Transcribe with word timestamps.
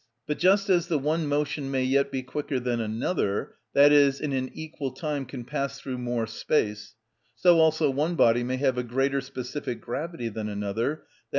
But 0.25 0.39
just 0.39 0.67
as 0.67 0.87
the 0.87 0.97
one 0.97 1.27
motion 1.27 1.69
may 1.69 1.83
yet 1.83 2.09
be 2.11 2.23
quicker 2.23 2.59
than 2.59 2.79
another, 2.81 3.57
i.e., 3.75 4.11
in 4.19 4.33
an 4.33 4.49
equal 4.51 4.89
time 4.93 5.27
can 5.27 5.43
pass 5.45 5.79
through 5.79 5.99
more 5.99 6.25
space, 6.25 6.95
so 7.35 7.59
also 7.59 7.87
one 7.91 8.15
body 8.15 8.43
may 8.43 8.57
have 8.57 8.79
a 8.79 8.83
greater 8.83 9.21
specific 9.21 9.79
gravity 9.79 10.27
than 10.29 10.49
another, 10.49 11.03
_i. 11.05 11.05